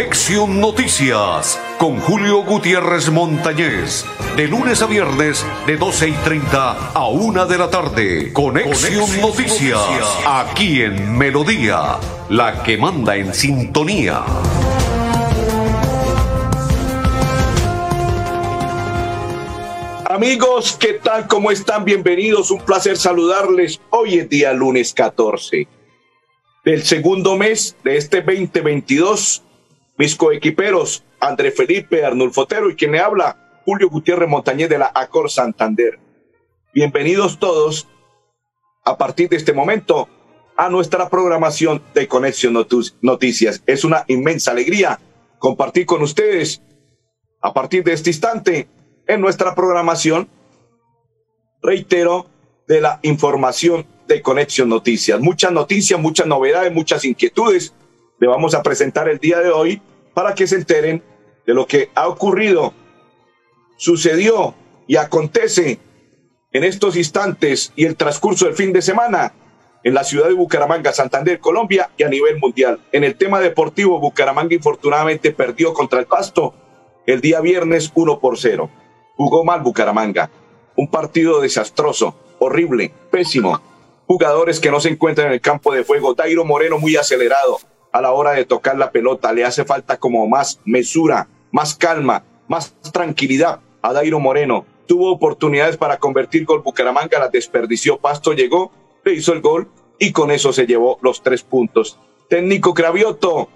[0.00, 4.06] Conexión Noticias con Julio Gutiérrez Montañez.
[4.34, 8.32] De lunes a viernes de 12 y 30 a 1 de la tarde.
[8.32, 11.98] Conexión, Noticias, Noticias, aquí en Melodía,
[12.30, 14.24] la que manda en sintonía.
[20.06, 21.26] Amigos, ¿qué tal?
[21.26, 21.84] ¿Cómo están?
[21.84, 22.50] Bienvenidos.
[22.50, 23.82] Un placer saludarles.
[23.90, 25.68] Hoy es día lunes 14
[26.64, 29.44] del segundo mes de este 2022
[30.00, 34.90] mis coequiperos, André Felipe Arnulfo Otero y quien le habla, Julio Gutiérrez Montañez de la
[34.94, 35.98] Acor Santander.
[36.72, 37.86] Bienvenidos todos
[38.86, 40.08] a partir de este momento
[40.56, 42.54] a nuestra programación de Conexión
[43.02, 43.62] Noticias.
[43.66, 44.98] Es una inmensa alegría
[45.38, 46.62] compartir con ustedes
[47.42, 48.68] a partir de este instante
[49.06, 50.30] en nuestra programación,
[51.60, 52.24] reitero,
[52.66, 55.20] de la información de Conexión Noticias.
[55.20, 57.74] Muchas noticias, muchas novedades, muchas inquietudes
[58.18, 59.82] le vamos a presentar el día de hoy
[60.14, 61.02] para que se enteren
[61.46, 62.72] de lo que ha ocurrido,
[63.76, 64.54] sucedió
[64.86, 65.78] y acontece
[66.52, 69.32] en estos instantes y el transcurso del fin de semana
[69.82, 72.80] en la ciudad de Bucaramanga, Santander, Colombia y a nivel mundial.
[72.92, 76.54] En el tema deportivo, Bucaramanga infortunadamente perdió contra el Pasto
[77.06, 78.70] el día viernes 1 por 0.
[79.16, 80.30] Jugó mal Bucaramanga.
[80.76, 83.60] Un partido desastroso, horrible, pésimo.
[84.06, 86.14] Jugadores que no se encuentran en el campo de fuego.
[86.14, 87.58] Dairo Moreno muy acelerado
[87.92, 89.32] a la hora de tocar la pelota.
[89.32, 94.66] Le hace falta como más mesura, más calma, más tranquilidad a Dairo Moreno.
[94.86, 97.98] Tuvo oportunidades para convertir gol Bucaramanga, la desperdició.
[97.98, 98.72] Pasto llegó,
[99.04, 101.98] le hizo el gol y con eso se llevó los tres puntos.
[102.28, 103.48] Técnico Cravioto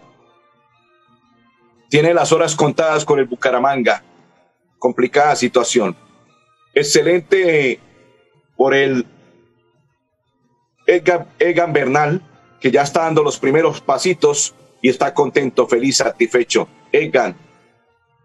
[1.89, 4.03] tiene las horas contadas con el Bucaramanga.
[4.79, 5.97] Complicada situación.
[6.75, 7.81] Excelente
[8.57, 9.07] por el
[10.87, 12.21] Egan Bernal,
[12.65, 16.67] que ya está dando los primeros pasitos y está contento, feliz, satisfecho.
[16.91, 17.37] Egan,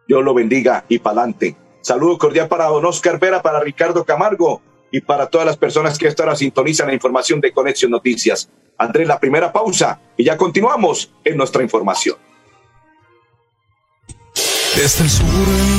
[0.07, 1.57] Dios lo bendiga y pa'lante.
[1.81, 4.61] Saludo cordial para don Oscar Vera, para Ricardo Camargo
[4.93, 8.49] y para todas las personas que esta hora sintonizan la información de Conexión Noticias.
[8.77, 12.15] Andrés, la primera pausa y ya continuamos en nuestra información.
[14.77, 15.25] Desde el sur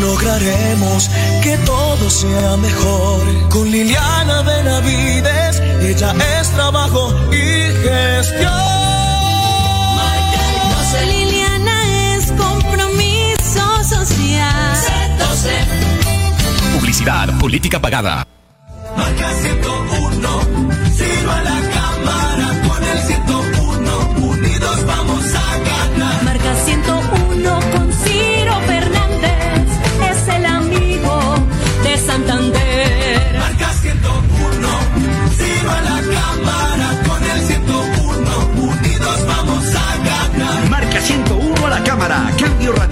[0.03, 1.09] lograremos
[1.43, 3.49] que todo sea mejor.
[3.49, 5.40] Con Liliana Benavides,
[5.81, 8.71] ella es trabajo y gestión.
[11.07, 14.77] Liliana es compromiso social.
[16.75, 18.27] Publicidad, política pagada.
[18.97, 20.41] Marca 101,
[20.97, 26.23] sino a la cámara con el 101, unidos vamos a ganar.
[26.25, 27.20] Marca 101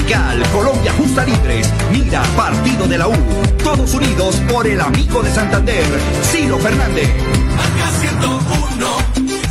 [0.09, 0.43] radical.
[0.53, 1.69] Colombia justa libres.
[1.93, 3.15] Mira, partido de la U.
[3.63, 5.85] Todos unidos por el amigo de Santander,
[6.23, 7.09] Ciro Fernández.
[7.57, 8.87] Marca 101,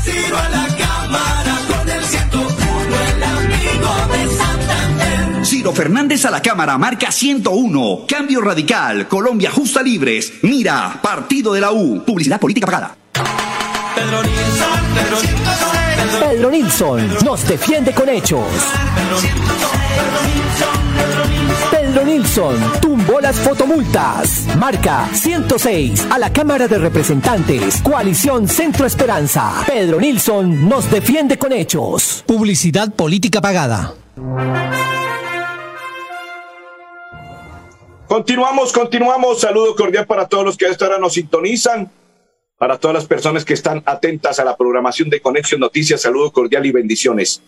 [0.04, 5.46] sino a la cámara con el 101, el amigo de Santander.
[5.46, 8.06] Ciro Fernández a la Cámara, marca 101.
[8.08, 9.08] Cambio radical.
[9.08, 10.34] Colombia justa libres.
[10.42, 12.04] Mira, partido de la U.
[12.06, 12.96] Publicidad política pagada.
[13.96, 15.47] Pedro Nilsson, Pedro Nilsson,
[16.20, 18.46] Pedro Nilsson nos defiende con hechos.
[21.70, 24.48] Pedro Nilsson tumbó las fotomultas.
[24.58, 27.82] Marca 106 a la Cámara de Representantes.
[27.82, 29.64] Coalición Centro Esperanza.
[29.68, 32.24] Pedro Nilsson nos defiende con hechos.
[32.26, 33.94] Publicidad política pagada.
[38.08, 39.42] Continuamos, continuamos.
[39.42, 41.92] Saludo cordial para todos los que a esta hora nos sintonizan.
[42.58, 46.66] Para todas las personas que están atentas a la programación de Conexión Noticias, saludo cordial
[46.66, 47.44] y bendiciones.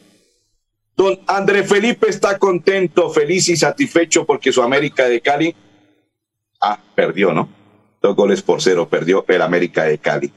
[0.95, 5.55] Don André Felipe está contento, feliz y satisfecho porque su América de Cali,
[6.61, 7.49] ah, perdió, ¿no?
[8.01, 10.31] Dos goles por cero, perdió el América de Cali.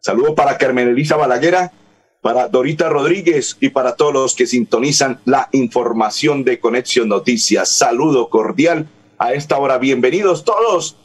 [0.00, 1.72] Saludo para Carmen Elisa Balaguera,
[2.20, 7.70] para Dorita Rodríguez y para todos los que sintonizan la información de Conexión Noticias.
[7.70, 8.88] Saludo cordial
[9.18, 9.78] a esta hora.
[9.78, 10.96] Bienvenidos todos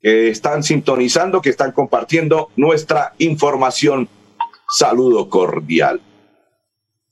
[0.00, 4.08] que están sintonizando, que están compartiendo nuestra información.
[4.70, 6.00] Saludo cordial.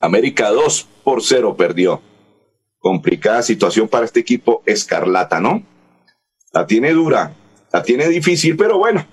[0.01, 2.03] América 2 por 0 perdió.
[2.79, 5.63] Complicada situación para este equipo escarlata, ¿no?
[6.53, 7.35] La tiene dura,
[7.73, 9.07] la tiene difícil, pero bueno.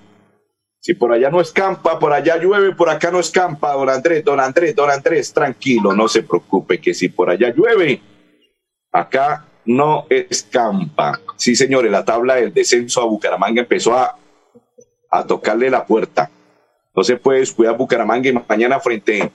[0.78, 4.38] Si por allá no escampa, por allá llueve, por acá no escampa, don Andrés, don
[4.38, 8.02] Andrés, don Andrés, tranquilo, no se preocupe, que si por allá llueve,
[8.92, 11.20] acá no escampa.
[11.36, 14.16] Sí, señores, la tabla del descenso a Bucaramanga empezó a,
[15.10, 16.30] a tocarle la puerta.
[16.94, 19.32] No se puede descuidar Bucaramanga y mañana frente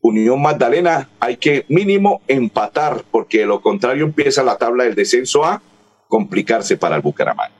[0.00, 5.44] Unión Magdalena, hay que mínimo empatar, porque de lo contrario empieza la tabla del descenso
[5.44, 5.60] a
[6.06, 7.54] complicarse para el Bucaramanga.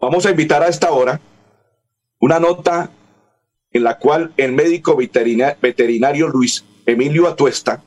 [0.00, 1.20] Vamos a invitar a esta hora
[2.18, 2.90] una nota
[3.72, 7.82] en la cual el médico veterinario Luis Emilio Atuesta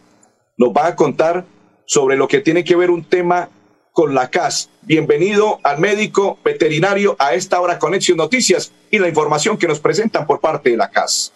[0.57, 1.45] nos va a contar
[1.85, 3.49] sobre lo que tiene que ver un tema
[3.91, 4.69] con la CAS.
[4.81, 10.27] Bienvenido al médico veterinario a esta hora Conexión Noticias y la información que nos presentan
[10.27, 11.31] por parte de la CAS.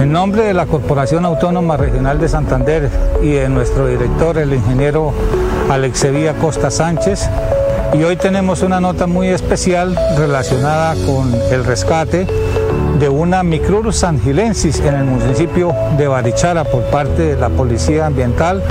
[0.00, 2.88] En nombre de la Corporación Autónoma Regional de Santander
[3.20, 5.12] y de nuestro director, el ingeniero
[5.68, 7.28] Alexevía Costa Sánchez,
[7.94, 12.26] y hoy tenemos una nota muy especial relacionada con el rescate
[12.98, 18.62] de una Micrurus angilensis en el municipio de Barichara por parte de la Policía Ambiental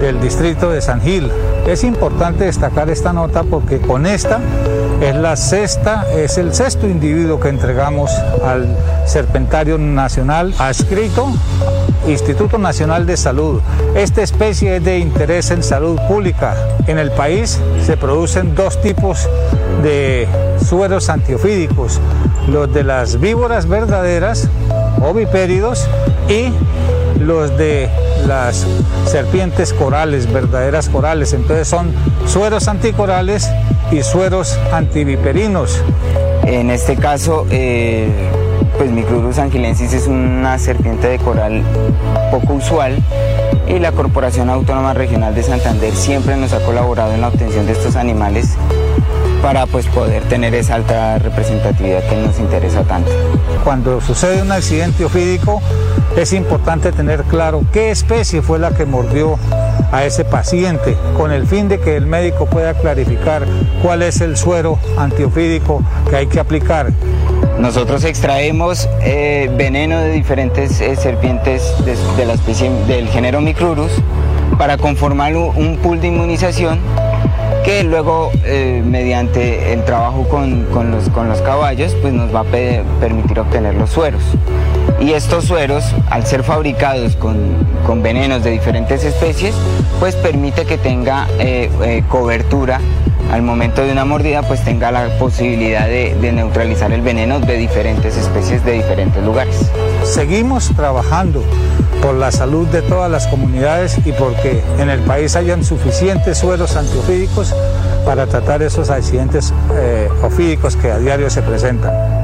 [0.00, 1.30] del distrito de San Gil.
[1.66, 4.38] Es importante destacar esta nota porque con esta
[5.00, 8.10] es la sexta, es el sexto individuo que entregamos
[8.44, 8.76] al
[9.06, 11.28] Serpentario Nacional adscrito
[12.06, 13.60] Instituto Nacional de Salud.
[13.94, 16.54] Esta especie es de interés en salud pública.
[16.86, 19.28] En el país se producen dos tipos
[19.82, 20.26] de
[20.64, 22.00] sueros antiofídicos,
[22.50, 24.48] los de las víboras verdaderas
[25.02, 25.86] o vipéridos
[26.28, 26.52] y
[27.20, 27.88] los de
[28.26, 28.66] las
[29.06, 31.32] serpientes corales, verdaderas corales.
[31.32, 31.92] Entonces son
[32.26, 33.50] sueros anticorales
[33.90, 35.82] y sueros antiviperinos.
[36.44, 38.08] En este caso, eh,
[38.78, 41.62] pues Micrurus angilensis es una serpiente de coral
[42.30, 42.96] poco usual
[43.66, 47.72] y la Corporación Autónoma Regional de Santander siempre nos ha colaborado en la obtención de
[47.72, 48.56] estos animales
[49.42, 53.10] para pues poder tener esa alta representatividad que nos interesa tanto.
[53.64, 55.60] Cuando sucede un accidente ofídico
[56.16, 59.38] es importante tener claro qué especie fue la que mordió
[59.92, 63.46] a ese paciente con el fin de que el médico pueda clarificar
[63.82, 66.92] cuál es el suero antiofídico que hay que aplicar.
[67.58, 73.92] Nosotros extraemos eh, veneno de diferentes eh, serpientes de, la especie del género Micrurus
[74.58, 76.78] para conformar un pool de inmunización
[77.68, 82.44] que luego eh, mediante el trabajo con, los, con, los, caballos pues nos va a
[82.98, 84.22] permitir obtener los sueros.
[85.00, 87.36] Y estos sueros, al ser fabricados con,
[87.86, 89.54] con venenos de diferentes especies,
[90.00, 92.80] pues permite que tenga eh, eh, cobertura
[93.30, 98.16] al momento de una mordida pues tenga la posibilidad de, neutralizar el veneno de diferentes
[98.16, 99.70] especies de diferentes lugares.
[100.04, 101.42] Seguimos trabajando
[102.02, 106.76] por la salud de todas las comunidades y porque en el país hayan suficientes suelos
[106.76, 107.54] antiofídicos
[108.04, 112.17] para tratar esos accidentes eh, ofídicos que a diario se presentan.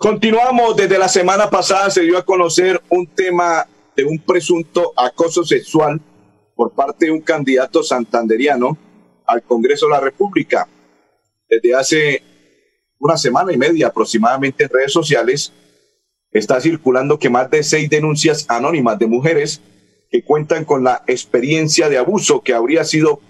[0.00, 5.44] Continuamos, desde la semana pasada se dio a conocer un tema de un presunto acoso
[5.44, 6.00] sexual
[6.54, 8.78] por parte de un candidato santanderiano
[9.26, 10.66] al Congreso de la República.
[11.46, 12.22] Desde hace
[12.98, 15.52] una semana y media aproximadamente en redes sociales
[16.32, 19.60] está circulando que más de seis denuncias anónimas de mujeres
[20.10, 23.20] que cuentan con la experiencia de abuso que habría sido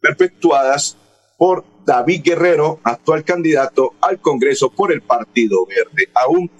[0.00, 0.96] perpetuadas
[1.36, 6.10] por David Guerrero, actual candidato al Congreso por el Partido Verde.
[6.14, 6.50] Aún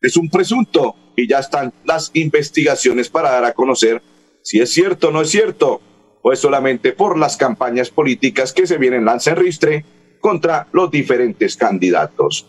[0.00, 4.00] es un presunto y ya están las investigaciones para dar a conocer
[4.42, 5.80] si es cierto o no es cierto,
[6.22, 9.84] o es solamente por las campañas políticas que se vienen lanza en ristre
[10.20, 12.46] contra los diferentes candidatos.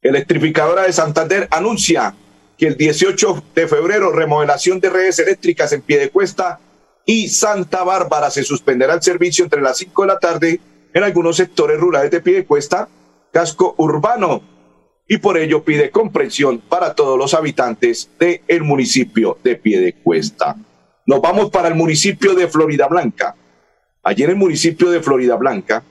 [0.00, 2.14] Electrificadora de Santander anuncia
[2.56, 6.60] que el 18 de febrero remodelación de redes eléctricas en pie de cuesta
[7.10, 10.60] y Santa Bárbara se suspenderá el servicio entre las 5 de la tarde
[10.92, 12.86] en algunos sectores rurales de pie de cuesta,
[13.32, 14.42] casco urbano
[15.08, 20.54] y por ello pide comprensión para todos los habitantes del el municipio de Piedecuesta.
[21.06, 23.34] Nos vamos para el municipio de Florida Blanca.
[24.02, 25.82] Allí en el municipio de Florida Blanca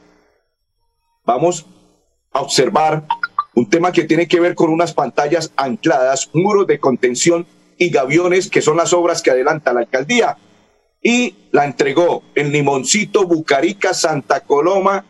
[1.25, 1.65] vamos
[2.31, 3.05] a observar
[3.55, 7.47] un tema que tiene que ver con unas pantallas ancladas, muros de contención
[7.79, 10.37] y gaviones, que son las obras que adelanta la alcaldía.
[11.01, 15.05] Y la entregó en Limoncito, Bucarica, Santa Coloma,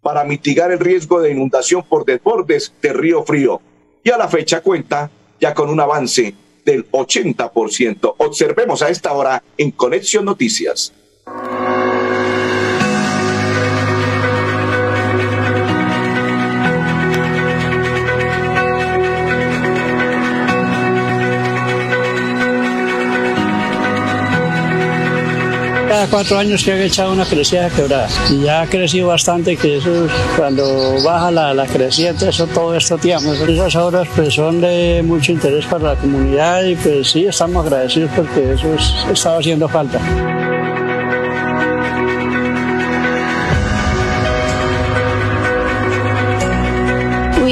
[0.00, 3.60] para mitigar el riesgo de inundación por desbordes de Río Frío.
[4.04, 5.10] Y a la fecha cuenta
[5.40, 6.34] ya con un avance
[6.64, 8.14] del 80%.
[8.18, 10.92] Observemos a esta hora en Conexión Noticias.
[26.08, 30.06] Cuatro años que han echado una crecida quebrada y ya ha crecido bastante, que eso
[30.36, 33.32] cuando baja la, la creciente, eso todo esto tiempo.
[33.32, 38.10] Esas obras pues son de mucho interés para la comunidad y pues sí, estamos agradecidos
[38.14, 40.00] porque eso es, estaba haciendo falta.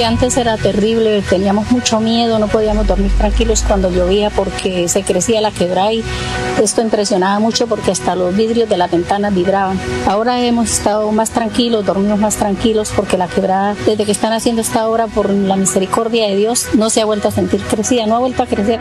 [0.06, 5.40] Antes era terrible, teníamos mucho miedo, no podíamos dormir tranquilos cuando llovía porque se crecía
[5.40, 6.04] la quebrada y
[6.62, 9.78] esto impresionaba mucho porque hasta los vidrios de las ventanas vibraban.
[10.06, 14.62] Ahora hemos estado más tranquilos, dormimos más tranquilos porque la quebrada, desde que están haciendo
[14.62, 18.16] esta obra por la misericordia de Dios, no se ha vuelto a sentir crecida, no
[18.16, 18.78] ha vuelto a crecer.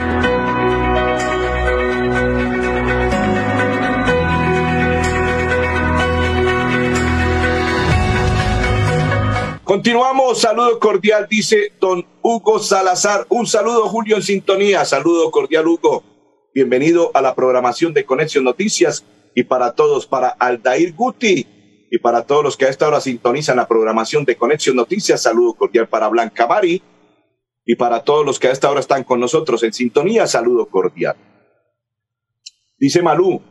[9.76, 13.26] Continuamos, saludo cordial, dice don Hugo Salazar.
[13.28, 14.86] Un saludo, Julio, en sintonía.
[14.86, 16.02] Saludo cordial, Hugo.
[16.54, 19.04] Bienvenido a la programación de Conexión Noticias
[19.36, 23.58] y para todos, para Aldair Guti y para todos los que a esta hora sintonizan
[23.58, 25.22] la programación de Conexión Noticias.
[25.22, 26.82] Saludo cordial para Blanca Mari
[27.66, 30.26] y para todos los que a esta hora están con nosotros en sintonía.
[30.26, 31.18] Saludo cordial.
[32.78, 33.42] Dice Malú,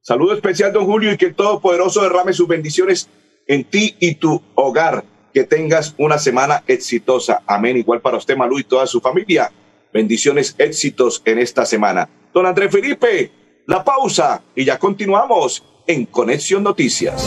[0.00, 3.10] saludo especial, don Julio, y que el Todopoderoso derrame sus bendiciones
[3.46, 7.42] en ti y tu hogar que tengas una semana exitosa.
[7.46, 7.76] Amén.
[7.76, 9.52] Igual para usted, Malú, y toda su familia.
[9.94, 12.08] Bendiciones, éxitos en esta semana.
[12.34, 13.30] Don Andrés Felipe,
[13.66, 17.24] la pausa y ya continuamos en Conexión Noticias.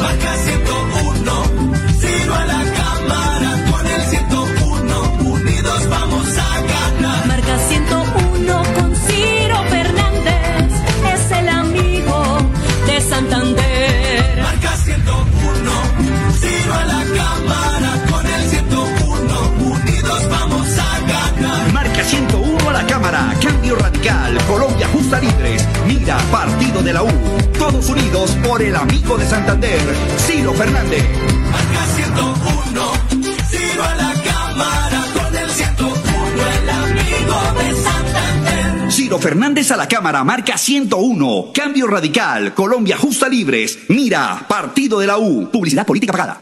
[39.91, 46.13] Cámara, marca 101, Cambio Radical, Colombia Justa Libres, Mira, Partido de la U, publicidad política
[46.13, 46.41] pagada.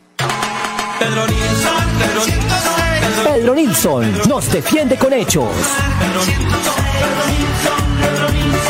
[1.00, 5.50] Pedro Nilsson, Pedro Nilsson, Pedro Pedro Nilsson nos defiende con hechos.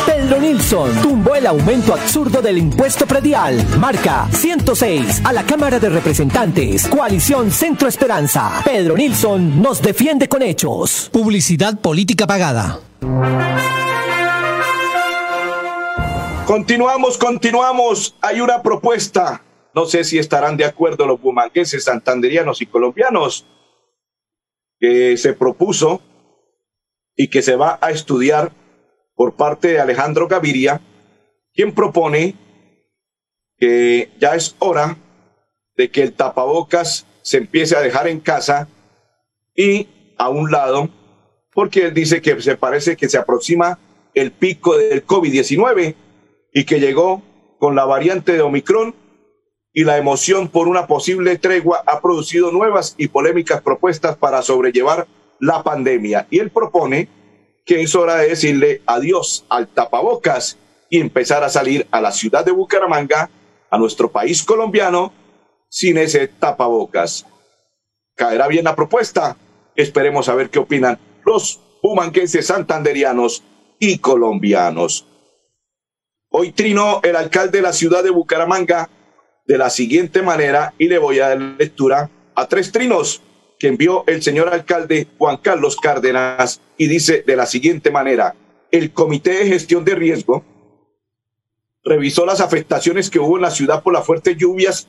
[0.06, 3.62] Pedro Nilsson tumbó el aumento absurdo del impuesto predial.
[3.78, 6.88] Marca 106 a la Cámara de Representantes.
[6.88, 8.62] Coalición Centro Esperanza.
[8.64, 11.10] Pedro Nilsson nos defiende con hechos.
[11.12, 12.80] Publicidad política pagada.
[16.46, 18.16] Continuamos, continuamos.
[18.20, 19.42] Hay una propuesta.
[19.74, 23.46] No sé si estarán de acuerdo los bumangueses, santanderianos y colombianos
[24.78, 26.00] que se propuso
[27.14, 28.52] y que se va a estudiar
[29.14, 30.80] por parte de Alejandro Gaviria,
[31.52, 32.34] quien propone
[33.58, 34.96] que ya es hora
[35.76, 38.68] de que el tapabocas se empiece a dejar en casa
[39.54, 40.88] y a un lado,
[41.52, 43.78] porque él dice que se parece que se aproxima
[44.14, 45.94] el pico del COVID-19
[46.52, 47.22] y que llegó
[47.58, 48.94] con la variante de Omicron
[49.72, 55.06] y la emoción por una posible tregua ha producido nuevas y polémicas propuestas para sobrellevar
[55.38, 56.26] la pandemia.
[56.30, 57.08] Y él propone
[57.64, 62.44] que es hora de decirle adiós al tapabocas y empezar a salir a la ciudad
[62.44, 63.30] de Bucaramanga,
[63.70, 65.12] a nuestro país colombiano,
[65.68, 67.26] sin ese tapabocas.
[68.16, 69.36] ¿Caerá bien la propuesta?
[69.76, 73.44] Esperemos a ver qué opinan los humanquenses santanderianos
[73.78, 75.06] y colombianos.
[76.32, 78.88] Hoy trinó el alcalde de la ciudad de Bucaramanga
[79.46, 83.20] de la siguiente manera y le voy a dar lectura a tres trinos
[83.58, 88.36] que envió el señor alcalde Juan Carlos Cárdenas y dice de la siguiente manera,
[88.70, 90.44] el Comité de Gestión de Riesgo
[91.82, 94.86] revisó las afectaciones que hubo en la ciudad por las fuertes lluvias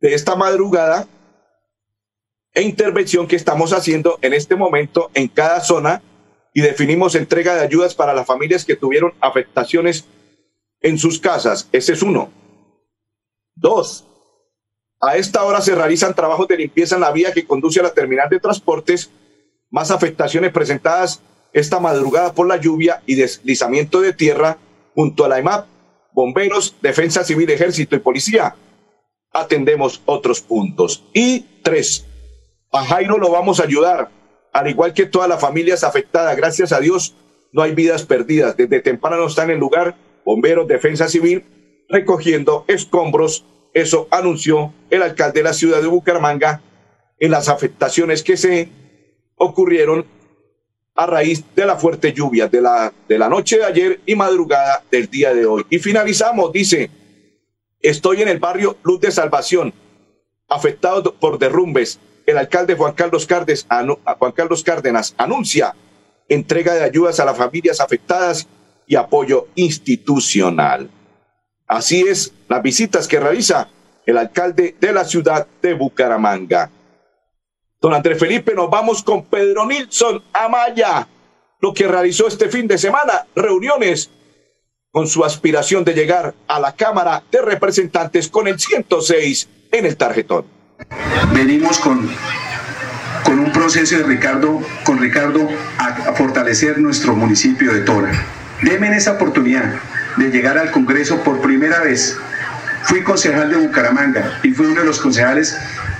[0.00, 1.08] de esta madrugada
[2.52, 6.02] e intervención que estamos haciendo en este momento en cada zona
[6.52, 10.04] y definimos entrega de ayudas para las familias que tuvieron afectaciones
[10.80, 11.68] en sus casas.
[11.72, 12.32] Ese es uno.
[13.54, 14.06] Dos,
[15.00, 17.94] a esta hora se realizan trabajos de limpieza en la vía que conduce a la
[17.94, 19.10] terminal de transportes,
[19.70, 21.22] más afectaciones presentadas
[21.52, 24.58] esta madrugada por la lluvia y deslizamiento de tierra
[24.94, 25.66] junto a la EMAP,
[26.12, 28.56] bomberos, defensa civil, ejército y policía.
[29.32, 31.04] Atendemos otros puntos.
[31.12, 32.06] Y tres,
[32.72, 34.10] a Jairo lo vamos a ayudar,
[34.52, 36.36] al igual que todas las familias afectadas.
[36.36, 37.14] Gracias a Dios,
[37.52, 38.56] no hay vidas perdidas.
[38.56, 41.44] Desde temprano están en el lugar bomberos, defensa civil,
[41.88, 43.44] recogiendo escombros.
[43.72, 46.62] Eso anunció el alcalde de la ciudad de Bucaramanga
[47.18, 48.68] en las afectaciones que se
[49.36, 50.06] ocurrieron
[50.94, 54.82] a raíz de la fuerte lluvia de la, de la noche de ayer y madrugada
[54.90, 55.64] del día de hoy.
[55.70, 56.90] Y finalizamos, dice,
[57.82, 59.72] Estoy en el barrio Luz de Salvación,
[60.48, 61.98] afectado por derrumbes.
[62.26, 63.66] El alcalde Juan Carlos, Cárdenas,
[64.18, 65.74] Juan Carlos Cárdenas anuncia
[66.28, 68.46] entrega de ayudas a las familias afectadas
[68.90, 70.90] y apoyo institucional.
[71.68, 73.68] Así es las visitas que realiza
[74.04, 76.72] el alcalde de la ciudad de Bucaramanga.
[77.80, 81.06] Don Andrés Felipe, nos vamos con Pedro Nilsson Amaya,
[81.60, 84.10] lo que realizó este fin de semana, reuniones
[84.90, 89.96] con su aspiración de llegar a la Cámara de Representantes con el 106 en el
[89.96, 90.46] tarjetón.
[91.32, 92.10] Venimos con,
[93.24, 98.39] con un proceso de Ricardo, con Ricardo a, fortalecer nuestro municipio de Tora.
[98.62, 99.74] Denme esa oportunidad
[100.16, 102.16] de llegar al Congreso por primera vez.
[102.82, 105.58] Fui concejal de Bucaramanga y fui uno de los concejales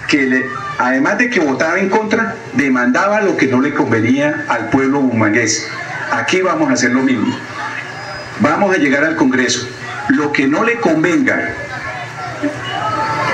[0.09, 0.47] que, le,
[0.79, 5.69] además de que votaba en contra, demandaba lo que no le convenía al pueblo bumangués.
[6.11, 7.35] Aquí vamos a hacer lo mismo
[8.41, 9.69] Vamos a llegar al Congreso.
[10.09, 11.55] Lo que no le convenga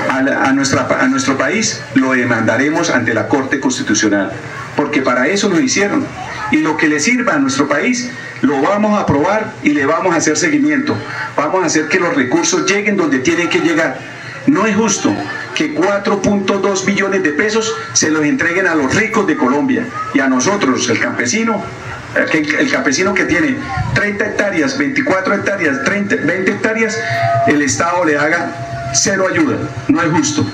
[0.09, 4.31] a, nuestra, a nuestro país lo demandaremos ante la Corte Constitucional,
[4.75, 6.05] porque para eso lo hicieron.
[6.51, 10.13] Y lo que le sirva a nuestro país lo vamos a aprobar y le vamos
[10.13, 10.95] a hacer seguimiento.
[11.35, 13.97] Vamos a hacer que los recursos lleguen donde tienen que llegar.
[14.47, 15.13] No es justo
[15.55, 20.27] que 4.2 billones de pesos se los entreguen a los ricos de Colombia y a
[20.27, 21.61] nosotros, el campesino,
[22.15, 23.57] el campesino que tiene
[23.93, 26.97] 30 hectáreas, 24 hectáreas, 30, 20 hectáreas,
[27.47, 29.57] el Estado le haga cero ayuda.
[29.89, 30.45] No es justo.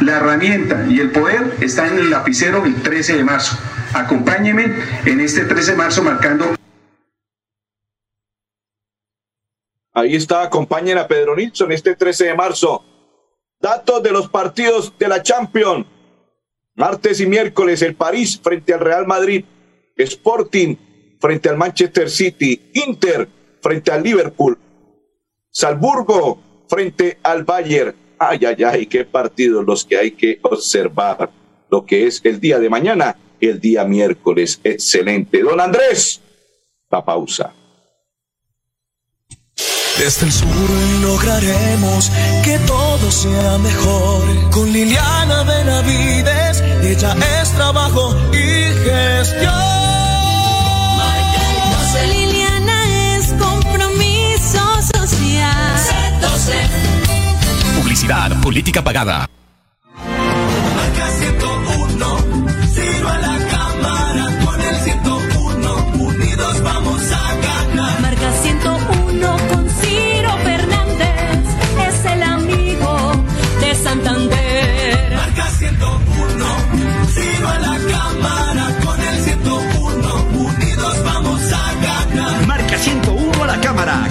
[0.00, 3.58] La herramienta y el poder está en el lapicero el 13 de marzo.
[3.92, 4.72] Acompáñenme
[5.04, 6.54] en este 13 de marzo marcando.
[9.92, 12.84] Ahí está, acompañen a Pedro Nilsson este 13 de marzo.
[13.60, 15.86] Datos de los partidos de la Champions.
[16.74, 19.44] Martes y miércoles el París frente al Real Madrid.
[19.96, 20.76] Sporting
[21.22, 23.28] frente al Manchester City, Inter
[23.60, 24.58] frente al Liverpool,
[25.50, 27.94] Salzburgo frente al Bayern.
[28.18, 31.30] Ay, ay, ay, qué partidos los que hay que observar.
[31.70, 34.60] Lo que es el día de mañana, el día miércoles.
[34.62, 35.42] Excelente.
[35.42, 36.20] Don Andrés,
[36.90, 37.54] la pausa.
[40.04, 40.50] Desde el sur
[41.00, 42.10] lograremos
[42.42, 44.50] que todo sea mejor.
[44.50, 49.52] Con Liliana Benavides, ella es trabajo y gestión.
[57.76, 59.31] Publicidad, política pagada.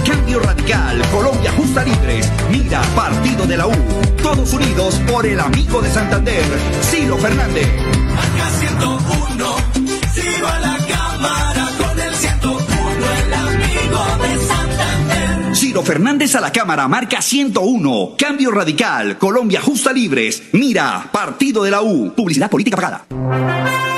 [0.04, 2.30] Cambio radical, Colombia justa libres.
[2.50, 3.72] Mira, partido de la U.
[4.22, 6.44] Todos unidos por el amigo de Santander,
[6.82, 7.68] Ciro Fernández.
[8.14, 9.56] Marca 101,
[10.12, 12.66] Ciro a la cámara con el 101,
[13.26, 15.56] el amigo de Santander.
[15.56, 18.14] Ciro Fernández a la cámara, marca 101.
[18.18, 20.42] Cambio radical, Colombia justa libres.
[20.52, 22.12] Mira, partido de la U.
[22.14, 23.91] Publicidad política pagada.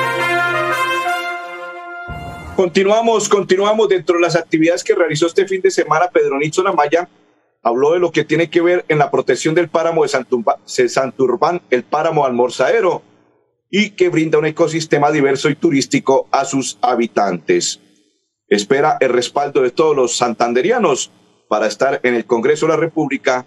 [2.56, 7.08] Continuamos, continuamos dentro de las actividades que realizó este fin de semana Pedro Nixon Amaya.
[7.64, 11.82] Habló de lo que tiene que ver en la protección del páramo de Santurbán, el
[11.82, 13.02] páramo almorzaero,
[13.70, 17.80] y que brinda un ecosistema diverso y turístico a sus habitantes.
[18.46, 21.10] Espera el respaldo de todos los santanderianos
[21.48, 23.46] para estar en el Congreso de la República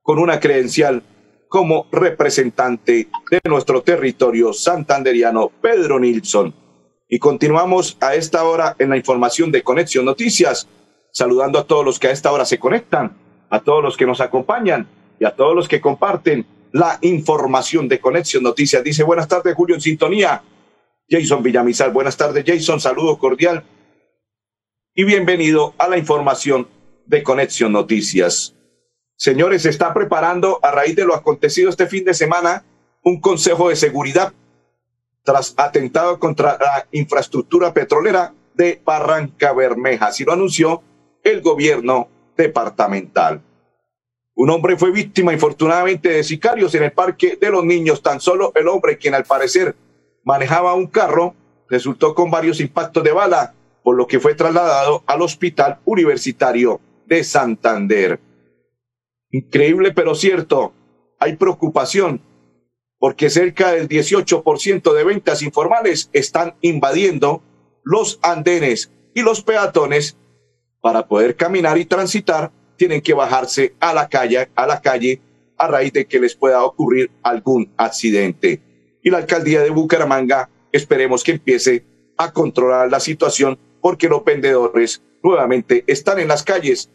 [0.00, 1.02] con una credencial
[1.50, 6.67] como representante de nuestro territorio santanderiano, Pedro Nilsson.
[7.08, 10.68] Y continuamos a esta hora en la información de Conexión Noticias,
[11.10, 13.16] saludando a todos los que a esta hora se conectan,
[13.48, 14.86] a todos los que nos acompañan
[15.18, 18.84] y a todos los que comparten la información de Conexión Noticias.
[18.84, 20.42] Dice buenas tardes, Julio, en sintonía.
[21.08, 23.64] Jason Villamizar, buenas tardes, Jason, saludo cordial
[24.94, 26.68] y bienvenido a la información
[27.06, 28.54] de Conexión Noticias.
[29.16, 32.64] Señores, se está preparando a raíz de lo acontecido este fin de semana
[33.02, 34.34] un Consejo de Seguridad
[35.28, 40.06] tras atentado contra la infraestructura petrolera de Barranca Bermeja.
[40.06, 40.82] Así lo anunció
[41.22, 43.42] el gobierno departamental.
[44.34, 48.02] Un hombre fue víctima, infortunadamente, de sicarios en el Parque de los Niños.
[48.02, 49.76] Tan solo el hombre, quien al parecer
[50.24, 51.34] manejaba un carro,
[51.68, 57.22] resultó con varios impactos de bala, por lo que fue trasladado al Hospital Universitario de
[57.22, 58.18] Santander.
[59.30, 60.72] Increíble, pero cierto,
[61.18, 62.22] hay preocupación
[62.98, 67.42] porque cerca del 18% de ventas informales están invadiendo
[67.84, 70.16] los andenes y los peatones
[70.80, 75.20] para poder caminar y transitar tienen que bajarse a la calle, a la calle
[75.56, 78.62] a raíz de que les pueda ocurrir algún accidente.
[79.02, 81.84] Y la alcaldía de Bucaramanga esperemos que empiece
[82.16, 86.90] a controlar la situación porque los vendedores nuevamente están en las calles,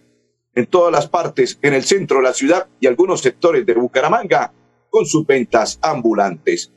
[0.55, 4.53] en todas las partes, en el centro de la ciudad y algunos sectores de Bucaramanga
[4.93, 6.71] con sus ventas ambulantes.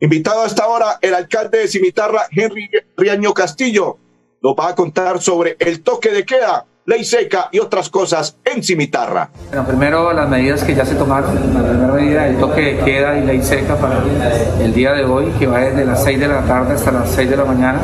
[0.00, 3.98] Invitado hasta ahora el alcalde de Cimitarra, Henry Riaño Castillo,
[4.42, 8.62] nos va a contar sobre el toque de queda, ley seca y otras cosas en
[8.62, 9.30] Cimitarra.
[9.48, 11.34] Bueno, primero las medidas que ya se tomaron.
[11.34, 14.02] La primera medida, el toque de queda y ley seca para
[14.58, 17.28] el día de hoy, que va desde las 6 de la tarde hasta las 6
[17.28, 17.78] de la mañana.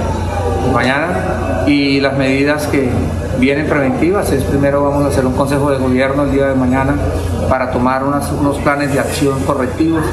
[0.72, 2.88] mañana y las medidas que
[3.38, 6.94] vienen preventivas es primero vamos a hacer un consejo de gobierno el día de mañana
[7.48, 10.04] para tomar unos planes de acción correctivos.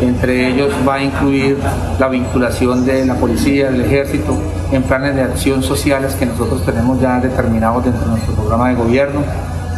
[0.00, 1.58] Entre ellos va a incluir
[1.98, 4.36] la vinculación de la policía, del ejército,
[4.72, 8.74] en planes de acción sociales que nosotros tenemos ya determinados dentro de nuestro programa de
[8.74, 9.20] gobierno,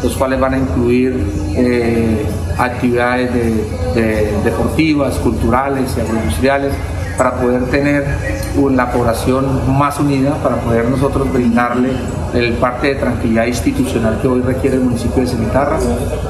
[0.02, 2.26] los cuales van a incluir eh,
[2.58, 3.30] actividades
[4.44, 6.72] deportivas, culturales y agroindustriales
[7.16, 8.04] para poder tener
[8.56, 11.90] una población más unida, para poder nosotros brindarle
[12.34, 15.78] el parte de tranquilidad institucional que hoy requiere el municipio de Cimitarra,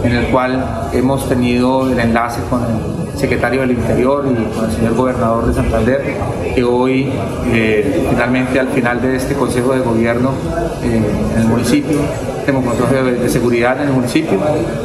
[0.02, 4.72] en el cual hemos tenido el enlace con el secretario del Interior y con el
[4.72, 6.16] señor gobernador de Santander,
[6.54, 7.10] que hoy
[7.52, 10.32] eh, finalmente al final de este Consejo de Gobierno
[10.82, 11.00] eh,
[11.34, 11.98] en el municipio,
[12.44, 14.38] tenemos consejo de, seguridad en el municipio,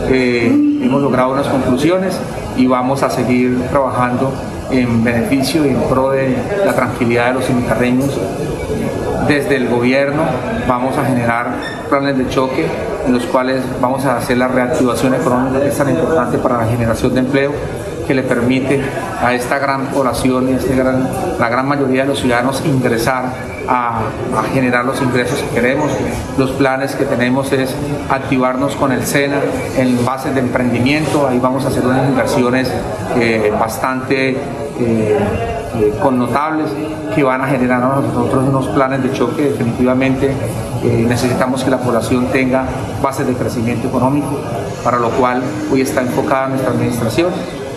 [0.10, 0.47] eh,
[0.82, 2.17] hemos logrado unas conclusiones
[2.55, 4.32] y vamos a seguir trabajando
[4.71, 8.17] en beneficio y en pro de la tranquilidad de los cimitarreños.
[9.30, 10.24] Desde el gobierno
[10.68, 11.54] vamos a generar
[11.88, 12.65] planes de choque
[13.06, 16.65] en los cuales vamos a hacer la reactivación económica que es tan importante para la
[16.65, 17.52] generación de empleo
[18.08, 18.82] que le permite
[19.22, 23.26] a esta gran población y a este la gran mayoría de los ciudadanos ingresar
[23.68, 24.02] a,
[24.52, 25.92] generar los ingresos que queremos.
[26.39, 27.76] Los planes que tenemos es
[28.10, 29.42] activarnos con el SENA
[29.78, 32.72] en bases de emprendimiento, ahí vamos a hacer unas inversiones
[33.15, 34.38] eh, bastante...
[34.80, 36.71] Eh, eh, connotables
[37.13, 39.43] que van a generar nosotros unos planes de choque.
[39.43, 40.34] Definitivamente
[40.84, 42.65] necesitamos que la población tenga
[43.01, 44.39] bases de crecimiento económico,
[44.84, 47.34] para lo cual hoy está enfocada nuestra administración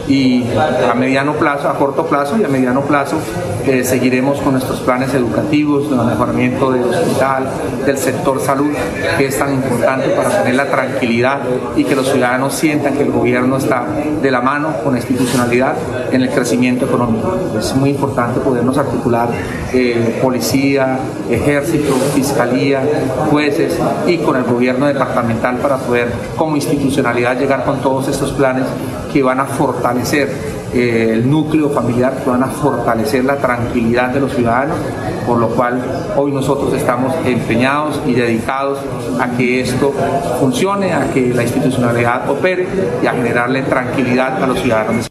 [0.09, 0.45] y
[0.91, 3.19] a mediano plazo, a corto plazo y a mediano plazo
[3.67, 7.49] eh, seguiremos con nuestros planes educativos, el mejoramiento del hospital,
[7.87, 8.73] del sector salud,
[9.17, 11.39] que es tan importante para tener la tranquilidad
[11.77, 13.87] y que los ciudadanos sientan que el gobierno está
[14.21, 15.75] de la mano con la institucionalidad
[16.11, 17.39] en el crecimiento económico.
[17.57, 19.29] Es muy importante podernos articular
[19.73, 20.99] eh, policía,
[21.31, 22.83] ejército, fiscalía,
[23.31, 28.65] jueces y con el gobierno departamental para poder como institucionalidad llegar con todos estos planes
[29.13, 30.31] que van a fortalecer
[30.75, 34.79] eh, el núcleo familiar, que van a fortalecer la tranquilidad de los ciudadanos,
[35.27, 38.79] por lo cual hoy nosotros estamos empeñados y dedicados
[39.21, 39.93] a que esto
[40.41, 42.67] funcione, a que la institucionalidad opere
[43.03, 45.09] y a generarle tranquilidad a los ciudadanos.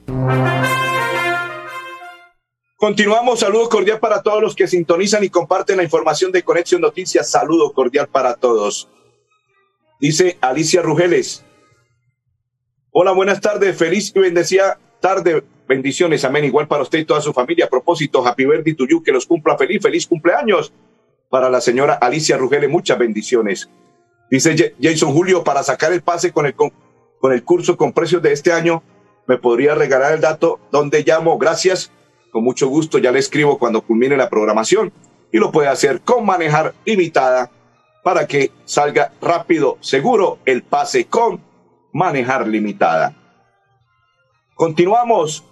[2.81, 7.29] Continuamos, saludo cordial para todos los que sintonizan y comparten la información de Conexión Noticias.
[7.29, 8.89] Saludo cordial para todos.
[9.99, 11.45] Dice Alicia Rugeles,
[12.93, 13.77] Hola, buenas tardes.
[13.77, 15.45] Feliz y bendecida tarde.
[15.65, 16.43] Bendiciones, amén.
[16.43, 17.63] Igual para usted y toda su familia.
[17.63, 20.73] A propósito, Happy Birthday to you, que los cumpla feliz, feliz cumpleaños.
[21.29, 23.69] Para la señora Alicia Rugele, muchas bendiciones.
[24.29, 26.73] Dice Jason Julio, para sacar el pase con el, con,
[27.31, 28.83] el curso con precios de este año,
[29.25, 31.37] me podría regalar el dato donde llamo.
[31.37, 31.93] Gracias.
[32.29, 34.91] Con mucho gusto, ya le escribo cuando culmine la programación.
[35.31, 37.51] Y lo puede hacer con manejar limitada
[38.03, 41.50] para que salga rápido, seguro el pase con
[41.93, 43.15] manejar limitada.
[44.55, 45.43] Continuamos.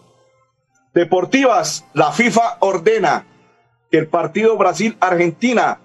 [0.93, 3.25] Deportivas, la FIFA ordena
[3.91, 5.79] que el partido Brasil-Argentina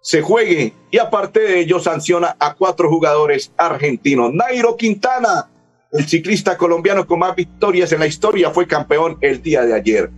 [0.00, 4.32] se juegue y aparte de ello sanciona a cuatro jugadores argentinos.
[4.34, 5.48] Nairo Quintana,
[5.92, 10.10] el ciclista colombiano con más victorias en la historia, fue campeón el día de ayer.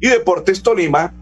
[0.00, 1.12] Y Deportes Tolima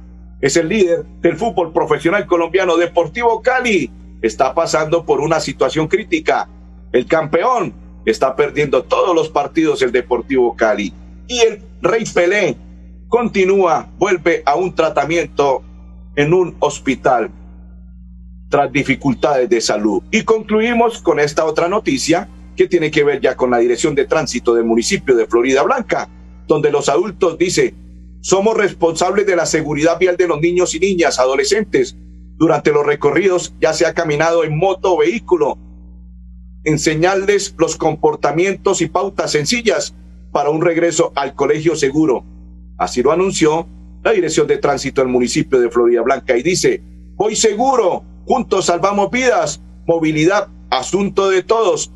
[0.41, 2.77] es el líder del fútbol profesional colombiano.
[2.77, 3.91] Deportivo Cali
[4.23, 6.49] está pasando por una situación crítica
[6.97, 7.75] el campeón
[8.07, 10.95] está perdiendo todos los partidos el Deportivo Cali.
[11.29, 12.57] Y el Rey Pelé
[13.09, 15.63] continúa, vuelve a un tratamiento
[16.15, 17.31] en un hospital
[18.49, 20.03] tras dificultades de salud.
[20.11, 24.07] Y concluimos con esta otra noticia que tiene que ver ya con la dirección de
[24.07, 26.09] tránsito del municipio de Florida Blanca,
[26.49, 31.19] donde los adultos dicen, somos responsables de la seguridad vial de los niños y niñas,
[31.19, 31.95] adolescentes.
[32.39, 35.59] Durante los recorridos ya se ha caminado en moto o vehículo
[36.67, 39.95] enseñarles los comportamientos y pautas sencillas
[40.33, 42.25] para un regreso al colegio seguro.
[42.77, 43.67] Así lo anunció
[44.03, 46.83] la Dirección de Tránsito del municipio de Florida Blanca y dice,
[47.15, 51.93] voy seguro, juntos salvamos vidas, movilidad, asunto de todos.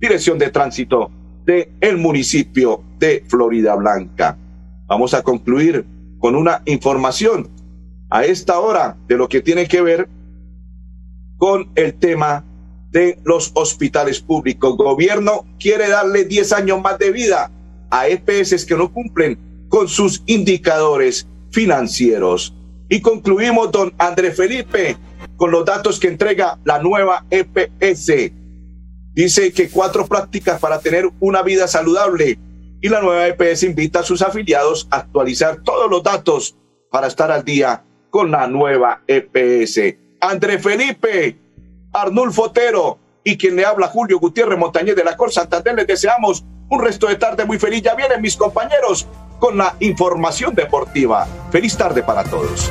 [0.00, 1.10] Dirección de Tránsito
[1.44, 4.38] del el municipio de Florida Blanca.
[4.86, 5.84] Vamos a concluir
[6.18, 7.50] con una información
[8.08, 10.08] a esta hora de lo que tiene que ver
[11.36, 12.44] con el tema
[12.94, 14.76] de los hospitales públicos.
[14.76, 17.50] Gobierno quiere darle 10 años más de vida
[17.90, 22.54] a EPS que no cumplen con sus indicadores financieros.
[22.88, 24.96] Y concluimos, don André Felipe,
[25.36, 28.32] con los datos que entrega la nueva EPS.
[29.12, 32.38] Dice que cuatro prácticas para tener una vida saludable
[32.80, 36.56] y la nueva EPS invita a sus afiliados a actualizar todos los datos
[36.92, 39.96] para estar al día con la nueva EPS.
[40.20, 41.43] André Felipe,
[41.94, 46.44] Arnulfo Otero y quien le habla Julio Gutiérrez Montañez de la Cor Santander, les deseamos
[46.68, 47.82] un resto de tarde muy feliz.
[47.82, 49.06] Ya vienen mis compañeros
[49.38, 51.26] con la información deportiva.
[51.50, 52.70] Feliz tarde para todos.